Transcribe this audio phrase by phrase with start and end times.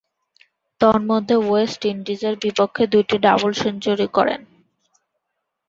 [0.81, 4.41] তন্মধ্যে ওয়েস্ট ইন্ডিজের বিপক্ষে দু’টি ডাবল সেঞ্চুরি করেন।